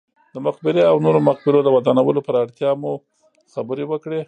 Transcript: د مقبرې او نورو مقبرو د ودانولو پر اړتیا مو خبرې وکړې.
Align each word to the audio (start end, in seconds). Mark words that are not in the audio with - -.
د 0.33 0.35
مقبرې 0.45 0.83
او 0.89 0.95
نورو 1.05 1.19
مقبرو 1.29 1.59
د 1.65 1.69
ودانولو 1.75 2.25
پر 2.27 2.35
اړتیا 2.43 2.69
مو 2.81 2.91
خبرې 3.53 3.85
وکړې. 3.87 4.19